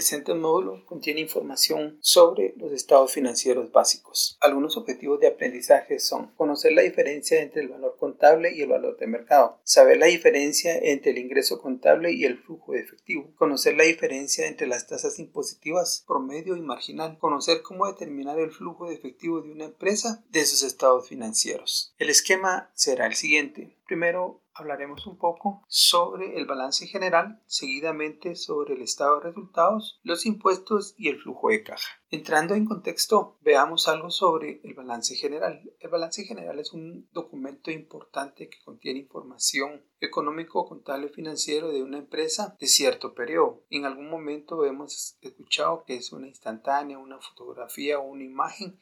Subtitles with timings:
[0.00, 4.38] presente módulo contiene información sobre los estados financieros básicos.
[4.40, 8.96] Algunos objetivos de aprendizaje son conocer la diferencia entre el valor contable y el valor
[8.96, 13.76] de mercado, saber la diferencia entre el ingreso contable y el flujo de efectivo, conocer
[13.76, 18.94] la diferencia entre las tasas impositivas promedio y marginal, conocer cómo determinar el flujo de
[18.94, 21.92] efectivo de una empresa de sus estados financieros.
[21.98, 23.76] El esquema será el siguiente.
[23.86, 30.26] Primero hablaremos un poco sobre el balance general, seguidamente sobre el estado de resultados, los
[30.26, 32.00] impuestos y el flujo de caja.
[32.10, 35.62] Entrando en contexto, veamos algo sobre el balance general.
[35.78, 41.98] El balance general es un documento importante que contiene información económico, contable, financiero de una
[41.98, 43.64] empresa de cierto periodo.
[43.70, 48.78] En algún momento hemos escuchado que es una instantánea, una fotografía o una imagen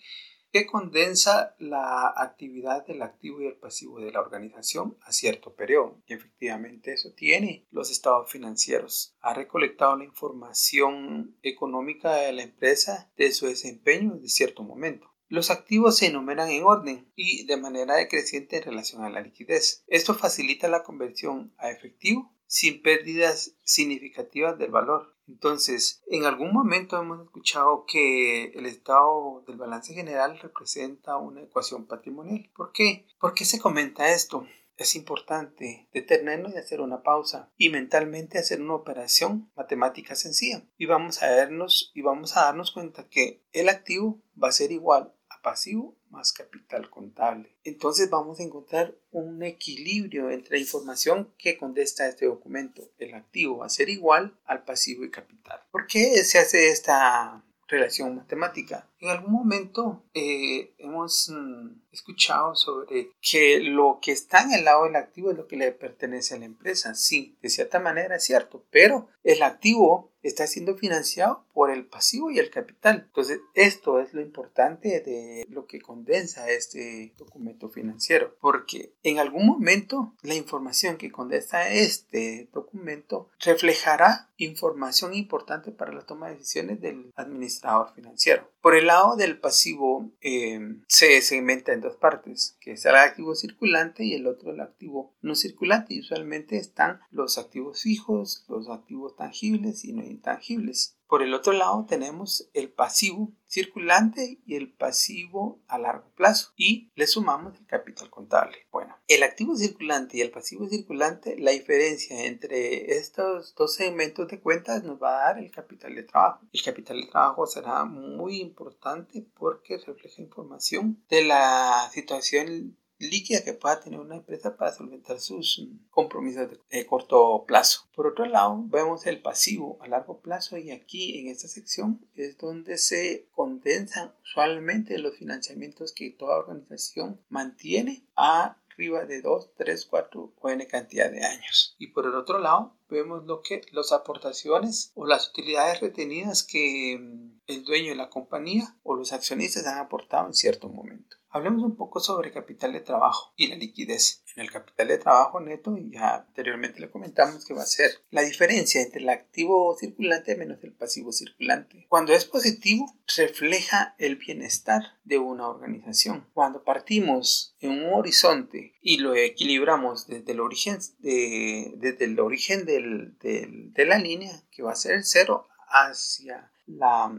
[0.52, 6.00] que condensa la actividad del activo y el pasivo de la organización a cierto periodo.
[6.06, 9.14] Y efectivamente eso tiene los estados financieros.
[9.20, 15.12] Ha recolectado la información económica de la empresa de su desempeño de cierto momento.
[15.30, 19.84] Los activos se enumeran en orden y de manera decreciente en relación a la liquidez.
[19.86, 25.14] Esto facilita la conversión a efectivo sin pérdidas significativas del valor.
[25.28, 31.86] Entonces, en algún momento hemos escuchado que el estado del balance general representa una ecuación
[31.86, 32.50] patrimonial.
[32.56, 33.04] ¿Por qué?
[33.20, 34.46] ¿Por qué se comenta esto?
[34.78, 40.64] Es importante detenernos y hacer una pausa y mentalmente hacer una operación matemática sencilla.
[40.78, 44.72] Y vamos a vernos y vamos a darnos cuenta que el activo va a ser
[44.72, 47.56] igual pasivo más capital contable.
[47.64, 52.90] Entonces vamos a encontrar un equilibrio entre la información que contesta este documento.
[52.98, 55.60] El activo va a ser igual al pasivo y capital.
[55.70, 58.88] ¿Por qué se hace esta relación matemática?
[59.00, 64.84] En algún momento eh, hemos mm, escuchado sobre que lo que está en el lado
[64.84, 66.94] del activo es lo que le pertenece a la empresa.
[66.94, 72.30] Sí, de cierta manera es cierto, pero el activo está siendo financiado por el pasivo
[72.30, 73.04] y el capital.
[73.06, 79.46] Entonces, esto es lo importante de lo que condensa este documento financiero, porque en algún
[79.46, 86.80] momento la información que condensa este documento reflejará información importante para la toma de decisiones
[86.80, 88.48] del administrador financiero.
[88.60, 93.34] Por el lado del pasivo eh, se segmenta en dos partes, que es el activo
[93.34, 95.94] circulante y el otro el activo no circulante.
[95.94, 100.97] Y usualmente están los activos fijos, los activos tangibles y no intangibles.
[101.08, 106.90] Por el otro lado tenemos el pasivo circulante y el pasivo a largo plazo y
[106.96, 108.58] le sumamos el capital contable.
[108.70, 114.38] Bueno, el activo circulante y el pasivo circulante, la diferencia entre estos dos segmentos de
[114.38, 116.46] cuentas nos va a dar el capital de trabajo.
[116.52, 123.52] El capital de trabajo será muy importante porque refleja información de la situación líquida que
[123.52, 127.86] pueda tener una empresa para solventar sus compromisos de, corto plazo.
[127.94, 132.38] Por otro lado, vemos el pasivo a largo plazo y aquí en esta sección es
[132.38, 140.32] donde se condensan usualmente los financiamientos que toda organización mantiene arriba de 2, 3, 4
[140.40, 141.74] o n cantidad de años.
[141.78, 146.98] Y por el otro lado, vemos lo que las aportaciones o las utilidades retenidas que
[146.98, 151.17] mm, el dueño de la compañía o los accionistas han aportado en cierto momento.
[151.30, 154.22] Hablemos un poco sobre capital de trabajo y la liquidez.
[154.34, 158.22] En el capital de trabajo neto, ya anteriormente le comentamos que va a ser la
[158.22, 161.86] diferencia entre el activo circulante menos el pasivo circulante.
[161.88, 166.26] Cuando es positivo, refleja el bienestar de una organización.
[166.32, 172.64] Cuando partimos en un horizonte y lo equilibramos desde el origen, de, desde el origen
[172.64, 177.12] de la línea, que va a ser el cero, hacia la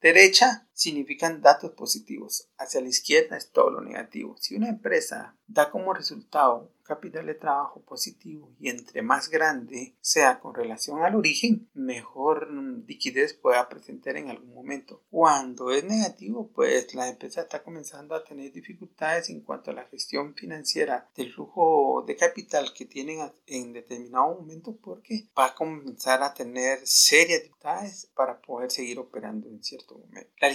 [0.00, 4.36] derecha significan datos positivos, hacia la izquierda es todo lo negativo.
[4.38, 10.40] Si una empresa da como resultado capital de trabajo positivo y entre más grande sea
[10.40, 12.50] con relación al origen, mejor
[12.86, 15.02] liquidez pueda presentar en algún momento.
[15.10, 19.84] Cuando es negativo, pues la empresa está comenzando a tener dificultades en cuanto a la
[19.84, 26.22] gestión financiera del flujo de capital que tienen en determinado momento porque va a comenzar
[26.22, 30.30] a tener serias dificultades para poder seguir operando en cierto momento.
[30.40, 30.48] La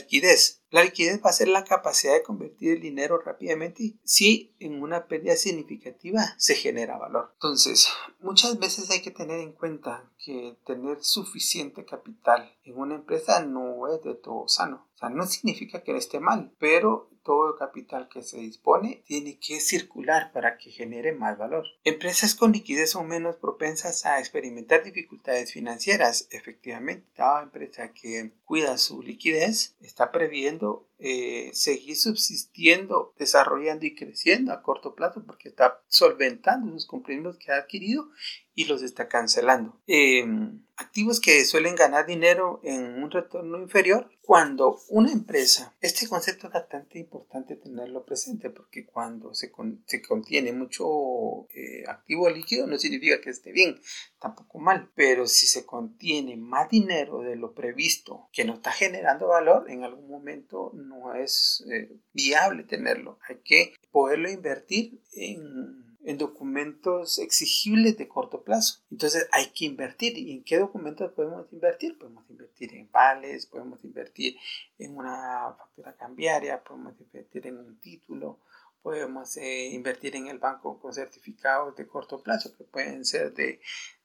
[0.72, 5.08] la liquidez va a ser la capacidad de convertir el dinero rápidamente si en una
[5.08, 7.32] pérdida significativa se genera valor.
[7.34, 7.88] Entonces,
[8.20, 13.88] muchas veces hay que tener en cuenta que tener suficiente capital en una empresa no
[13.94, 14.88] es de todo sano.
[14.96, 19.60] O sea, no significa que esté mal, pero todo capital que se dispone tiene que
[19.60, 21.66] circular para que genere más valor.
[21.84, 26.28] Empresas con liquidez son menos propensas a experimentar dificultades financieras.
[26.32, 34.54] Efectivamente, cada empresa que cuida su liquidez está previendo eh, seguir subsistiendo, desarrollando y creciendo
[34.54, 38.10] a corto plazo porque está solventando sus compromisos que ha adquirido
[38.54, 39.82] y los está cancelando.
[39.88, 46.48] Em, activos que suelen ganar dinero en un retorno inferior cuando una empresa, este concepto
[46.48, 49.52] es bastante importante tenerlo presente porque cuando se,
[49.86, 53.80] se contiene mucho eh, activo líquido no significa que esté bien,
[54.20, 59.28] tampoco mal, pero si se contiene más dinero de lo previsto que no está generando
[59.28, 63.20] valor, en algún momento no es eh, viable tenerlo.
[63.28, 68.82] Hay que poderlo invertir en en documentos exigibles de corto plazo.
[68.90, 70.18] Entonces hay que invertir.
[70.18, 71.98] ¿Y en qué documentos podemos invertir?
[71.98, 74.38] Podemos invertir en vales, podemos invertir
[74.80, 78.40] en una factura cambiaria, podemos invertir en un título,
[78.82, 83.62] podemos eh, invertir en el banco con certificados de corto plazo que pueden ser de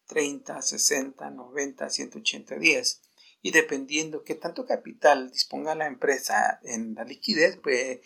[0.06, 3.02] 30, 60, 90, 180 días.
[3.42, 8.00] Y dependiendo qué tanto capital disponga la empresa en la liquidez, pues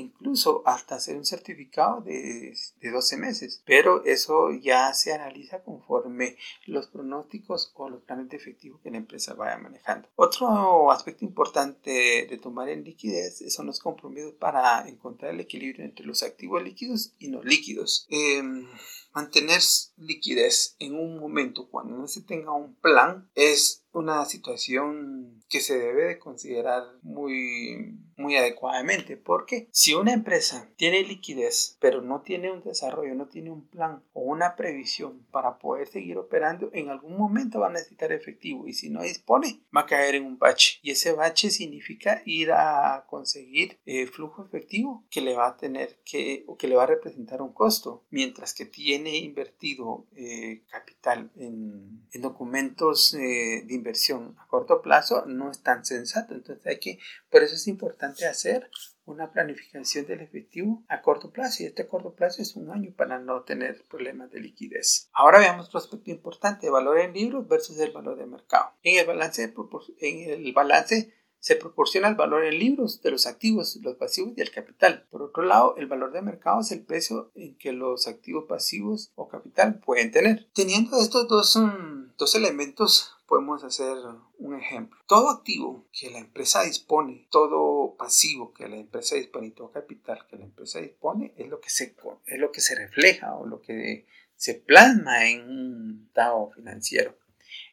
[0.00, 3.62] incluso hasta hacer un certificado de, de 12 meses.
[3.64, 6.36] Pero eso ya se analiza conforme
[6.66, 10.08] los pronósticos o los planes de efectivo que la empresa vaya manejando.
[10.16, 16.06] Otro aspecto importante de tomar en liquidez son los compromisos para encontrar el equilibrio entre
[16.06, 18.06] los activos líquidos y no líquidos.
[18.10, 18.66] Em,
[19.12, 19.60] mantener
[19.96, 25.78] liquidez en un momento cuando no se tenga un plan es una situación que se
[25.78, 29.16] debe de considerar muy, muy adecuadamente.
[29.16, 34.02] Porque si una empresa tiene liquidez pero no tiene un desarrollo, no tiene un plan
[34.12, 38.68] o una previsión para poder seguir operando, en algún momento va a necesitar efectivo.
[38.68, 40.78] Y si no dispone va a caer en un bache.
[40.82, 46.00] Y ese bache significa ir a conseguir eh, flujo efectivo que le va a tener
[46.04, 48.04] que o que le va a representar un costo.
[48.10, 55.50] Mientras que tiene invertido eh, capital en, documentos eh, de inversión a corto plazo no
[55.50, 56.34] es tan sensato.
[56.34, 56.98] Entonces hay que,
[57.30, 58.70] por eso es importante hacer
[59.06, 63.18] una planificación del efectivo a corto plazo y este corto plazo es un año para
[63.18, 65.08] no tener problemas de liquidez.
[65.12, 68.72] Ahora veamos otro aspecto importante, valor en libros versus el valor de mercado.
[68.82, 69.54] En el balance,
[70.00, 74.40] en el balance se proporciona el valor en libros de los activos, los pasivos y
[74.42, 75.06] el capital.
[75.10, 79.10] Por otro lado, el valor de mercado es el precio en que los activos pasivos
[79.14, 80.48] o capital pueden tener.
[80.54, 83.96] Teniendo estos dos, mm, dos elementos, podemos hacer
[84.38, 84.98] un ejemplo.
[85.06, 90.26] Todo activo que la empresa dispone, todo pasivo que la empresa dispone y todo capital
[90.28, 91.94] que la empresa dispone es lo que se,
[92.26, 94.06] es lo que se refleja o lo que
[94.36, 97.16] se plasma en un estado financiero.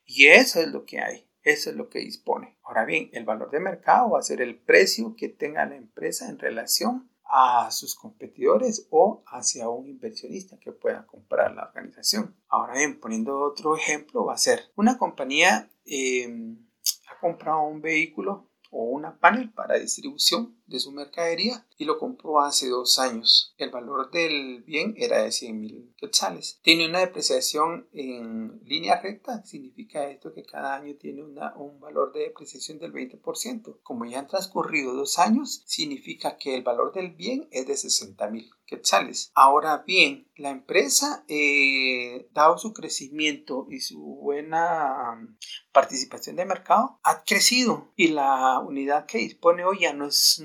[0.06, 1.27] Y eso es lo que hay.
[1.48, 2.58] Eso es lo que dispone.
[2.62, 6.28] Ahora bien, el valor de mercado va a ser el precio que tenga la empresa
[6.28, 12.36] en relación a sus competidores o hacia un inversionista que pueda comprar la organización.
[12.50, 16.28] Ahora bien, poniendo otro ejemplo, va a ser una compañía eh,
[17.10, 22.42] ha comprado un vehículo o una panel para distribución de su mercadería y lo compró
[22.42, 23.54] hace dos años.
[23.58, 26.60] El valor del bien era de 100 mil quetzales.
[26.62, 32.14] Tiene una depreciación en línea recta, significa esto que cada año tiene una, un valor
[32.14, 33.80] de depreciación del 20%.
[33.84, 38.30] Como ya han transcurrido dos años, significa que el valor del bien es de 60
[38.30, 39.32] mil quetzales.
[39.34, 45.38] Ahora bien, la empresa, eh, dado su crecimiento y su buena um,
[45.72, 50.40] participación de mercado, ha crecido y la unidad que dispone hoy ya no es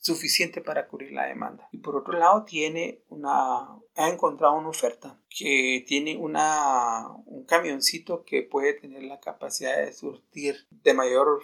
[0.00, 1.68] suficiente para cubrir la demanda.
[1.72, 8.24] Y por otro lado, tiene una, ha encontrado una oferta que tiene una, un camioncito
[8.24, 11.42] que puede tener la capacidad de surtir de mayor,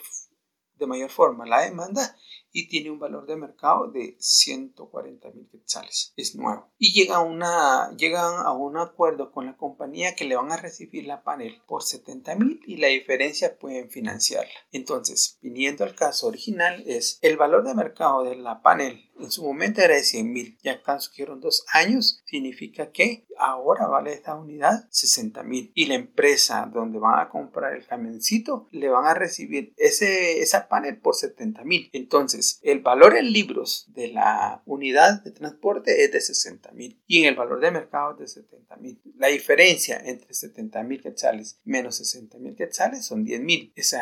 [0.79, 2.17] de mayor forma la demanda
[2.53, 6.13] y tiene un valor de mercado de 140 mil quetzales.
[6.17, 6.71] Es nuevo.
[6.79, 11.07] Y llega una, llegan a un acuerdo con la compañía que le van a recibir
[11.07, 14.51] la panel por 70 mil y la diferencia pueden financiarla.
[14.73, 19.45] Entonces, viniendo al caso original, es el valor de mercado de la panel en su
[19.45, 20.59] momento era de 100 mil.
[20.63, 25.71] Ya transcurrieron dos años, significa que ahora vale esta unidad 60 mil.
[25.75, 30.69] Y la empresa donde van a comprar el camioncito le van a recibir ese, esa
[30.69, 31.91] panel por 70 mil.
[31.93, 37.21] Entonces, el valor en libros de la unidad de transporte es de 60 mil y
[37.21, 39.01] en el valor de mercado es de 70 mil.
[39.17, 43.73] La diferencia entre 70 mil quetzales menos 60 mil quetzales son 10 mil.
[43.77, 43.93] Es,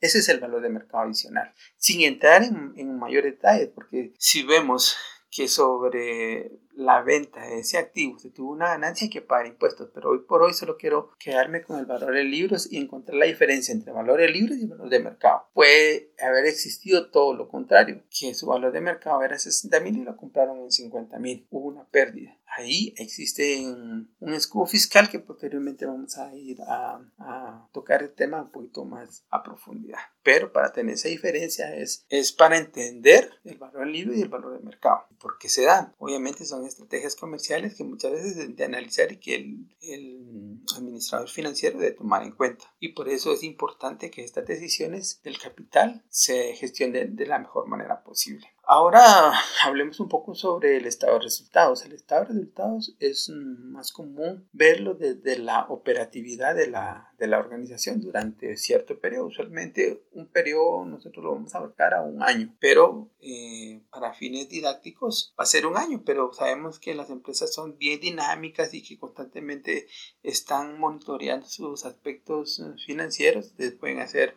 [0.00, 1.52] ese es el valor de mercado adicional.
[1.76, 4.96] Sin entrar en, en mayor detalle, porque si vemos
[5.30, 10.10] que sobre la venta de ese activo se tuvo una ganancia que pagar impuestos, pero
[10.10, 13.72] hoy por hoy solo quiero quedarme con el valor de libros y encontrar la diferencia
[13.72, 15.48] entre valor de libros y valor de mercado.
[15.52, 20.04] Puede haber existido todo lo contrario, que su valor de mercado era 60 mil y
[20.04, 22.36] lo compraron en 50 mil, hubo una pérdida.
[22.56, 28.42] Ahí existe un escudo fiscal que posteriormente vamos a ir a, a tocar el tema
[28.42, 29.98] un poquito más a profundidad.
[30.22, 34.56] Pero para tener esa diferencia es, es para entender el valor libre y el valor
[34.56, 35.06] de mercado.
[35.18, 35.94] ¿Por qué se dan?
[35.98, 41.78] Obviamente son estrategias comerciales que muchas veces de analizar y que el, el administrador financiero
[41.78, 42.66] debe tomar en cuenta.
[42.78, 47.66] Y por eso es importante que estas decisiones del capital se gestionen de la mejor
[47.66, 48.46] manera posible.
[48.74, 51.84] Ahora hablemos un poco sobre el estado de resultados.
[51.84, 57.38] El estado de resultados es más común verlo desde la operatividad de la, de la
[57.38, 59.26] organización durante cierto periodo.
[59.26, 64.48] Usualmente un periodo nosotros lo vamos a abarcar a un año, pero eh, para fines
[64.48, 68.82] didácticos va a ser un año, pero sabemos que las empresas son bien dinámicas y
[68.82, 69.86] que constantemente
[70.22, 73.52] están monitoreando sus aspectos eh, financieros.
[73.78, 74.34] pueden hacer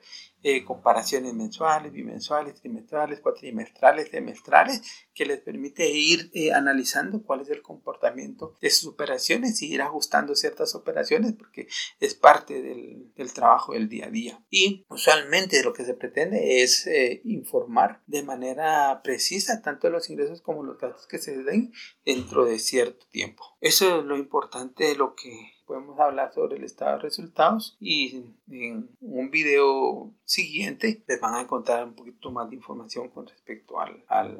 [0.47, 4.79] eh, comparaciones mensuales, bimensuales, trimestrales, cuatrimestrales, semestrales,
[5.11, 9.81] que les permite ir eh, analizando cuál es el comportamiento de sus operaciones y ir
[9.81, 11.67] ajustando ciertas operaciones porque
[11.99, 14.45] es parte del, trabajo del día a día.
[14.51, 20.43] Y usualmente lo que se pretende es eh, informar de manera precisa tanto los ingresos
[20.43, 21.73] como los gastos que se den
[22.05, 23.43] dentro de cierto tiempo.
[23.61, 28.23] Eso es lo importante de lo que podemos hablar sobre el estado de resultados y
[28.49, 33.79] en un video siguiente les van a encontrar un poquito más de información con respecto
[33.79, 34.39] al, al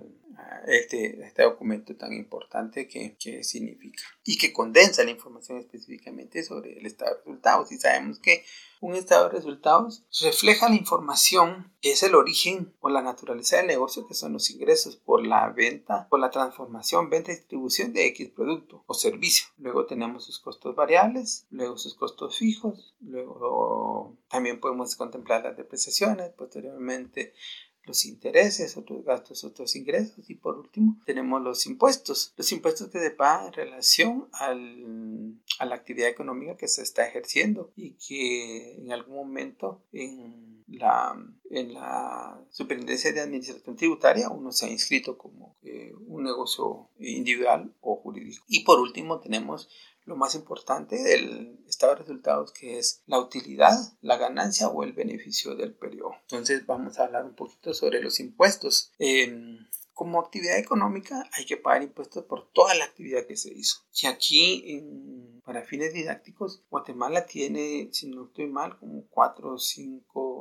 [0.67, 6.77] este, este documento tan importante que, que, significa y que condensa la información específicamente sobre
[6.77, 7.71] el estado de resultados.
[7.71, 8.43] Y sabemos que
[8.81, 13.67] un estado de resultados refleja la información que es el origen o la naturaleza del
[13.67, 18.07] negocio, que son los ingresos por la venta, por la transformación, venta y distribución de
[18.07, 19.47] X producto o servicio.
[19.57, 26.31] Luego tenemos sus costos variables, luego sus costos fijos, luego también podemos contemplar las depreciaciones,
[26.31, 27.33] posteriormente
[27.85, 32.33] los intereses, otros gastos, otros ingresos y por último tenemos los impuestos.
[32.37, 37.07] Los impuestos que se pagan en relación al, a la actividad económica que se está
[37.07, 41.15] ejerciendo y que en algún momento en la,
[41.49, 47.73] en la Superintendencia de Administración Tributaria uno se ha inscrito como eh, un negocio individual
[47.81, 48.43] o jurídico.
[48.47, 49.69] Y por último tenemos
[50.05, 54.93] lo más importante del estado de resultados que es la utilidad, la ganancia o el
[54.93, 56.15] beneficio del periodo.
[56.21, 58.91] Entonces vamos a hablar un poquito sobre los impuestos.
[58.99, 63.77] Em, como actividad económica hay que pagar impuestos por toda la actividad que se hizo.
[63.93, 64.83] Y aquí
[65.45, 69.57] para fines didácticos Guatemala tiene, si no estoy mal, como cuatro o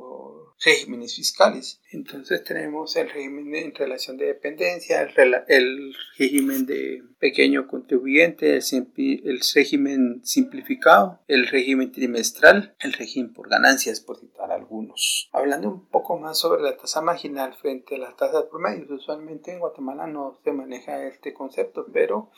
[0.05, 1.81] cinco regímenes fiscales.
[1.91, 10.21] Entonces tenemos el régimen en relación de dependencia, el, régimen de pequeño contribuyente, el, régimen
[10.23, 15.29] simplificado, el régimen trimestral, el régimen por ganancias, por citar algunos.
[15.33, 19.59] Hablando un poco más sobre la tasa marginal frente a las tasas promedios, usualmente en
[19.59, 22.31] Guatemala no se maneja este concepto, pero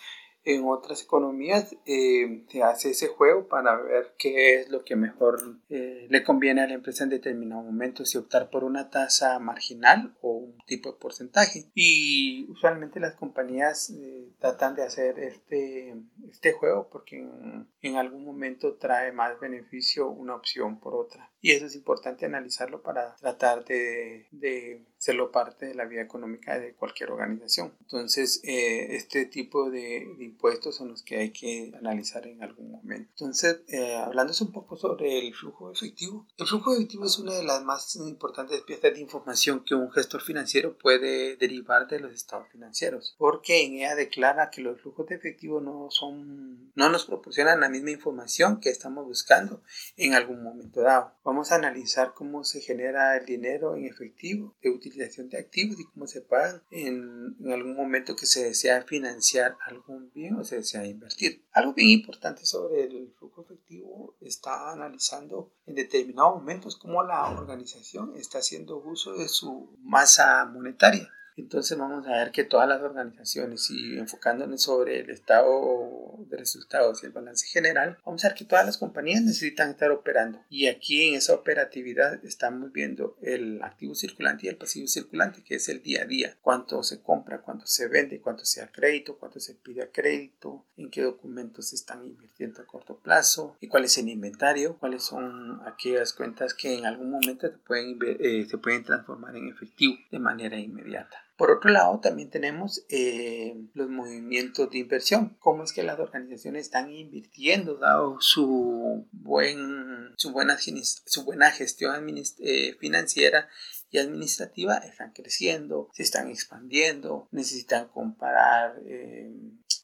[0.47, 5.59] en otras economías eh, se hace ese juego para ver qué es lo que mejor
[5.67, 10.15] eh, le conviene a la empresa en determinado momento, si optar por una tasa marginal
[10.21, 11.65] o un tipo de porcentaje.
[11.75, 15.93] Y usualmente las compañías eh, tratan de hacer este,
[16.29, 21.29] este juego porque en, en, algún momento trae más beneficio una opción por otra.
[21.41, 26.59] Y eso es importante analizarlo para tratar de, de serlo parte de la vida económica
[26.59, 27.73] de cualquier organización.
[27.81, 33.09] Entonces, este tipo de, de impuestos son los que hay que analizar en algún momento.
[33.11, 37.43] Entonces, eh, hablando un poco sobre el flujo efectivo, el flujo efectivo es una de
[37.43, 42.47] las más importantes piezas de información que un gestor financiero puede derivar de los estados
[42.49, 47.61] financieros, porque en ella declara que los flujos de efectivo no son, no nos proporcionan
[47.61, 49.61] la misma información que estamos buscando
[49.95, 51.13] en algún momento dado.
[51.23, 55.85] Vamos a analizar cómo se genera el dinero en efectivo, de utilización de activos y
[55.85, 60.57] cómo se pagan en, en algún momento que se desea financiar algún bien o se
[60.57, 61.45] desea invertir.
[61.51, 68.15] Algo bien importante sobre el flujo efectivo está analizando en determinados momentos cómo la organización
[68.15, 71.09] está haciendo uso de su masa monetaria.
[71.37, 77.03] Entonces vamos a ver que todas las organizaciones y enfocándonos sobre el estado de resultados
[77.03, 80.43] y el balance general, vamos a ver que todas las compañías necesitan estar operando.
[80.49, 85.55] Y aquí en esa operatividad estamos viendo el activo circulante y el pasivo circulante, que
[85.55, 86.35] es el día a día.
[86.41, 90.65] Cuánto se compra, cuánto se vende, cuánto se da crédito, cuánto se pide a crédito,
[90.75, 95.03] en qué documentos se están invirtiendo a corto plazo y cuál es el inventario, cuáles
[95.03, 100.19] son aquellas cuentas que en algún momento pueden, eh, se pueden transformar en efectivo de
[100.19, 101.26] manera inmediata.
[101.37, 105.37] Por otro lado, también tenemos eh, los movimientos de inversión.
[105.39, 112.15] Cómo es que las organizaciones están invirtiendo, dado su, buen, su, buena, su buena gestión
[112.39, 113.47] eh, financiera
[113.91, 118.81] y administrativa, están creciendo, se están expandiendo, necesitan comparar.
[118.85, 119.31] Eh,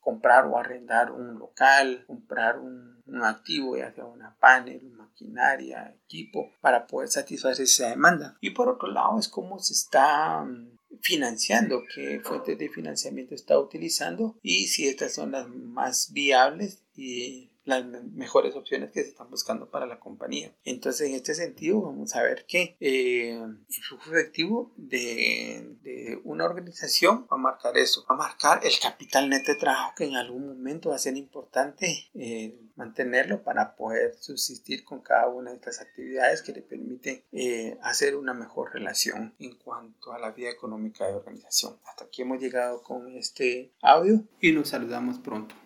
[0.03, 6.51] comprar o arrendar un local, comprar un, un activo, ya sea una panel, maquinaria, equipo,
[6.61, 8.37] para poder satisfacer esa demanda.
[8.41, 13.59] Y por otro lado es cómo se está mm, financiando, qué fuentes de financiamiento está
[13.59, 19.29] utilizando y si estas son las más viables y las mejores opciones que se están
[19.29, 20.53] buscando para la compañía.
[20.63, 25.77] Entonces, en este sentido, vamos a ver que eh, el flujo efectivo de,
[26.23, 30.05] una organización va a marcar eso, va a marcar el capital neto de trabajo que
[30.05, 35.51] en algún momento va a ser importante eh, mantenerlo para poder subsistir con cada una
[35.51, 40.31] de estas actividades que le permiten eh, hacer una mejor relación en cuanto a la
[40.31, 41.77] vida económica de organización.
[41.85, 45.62] Hasta aquí hemos llegado con este audio y nos saludamos pronto.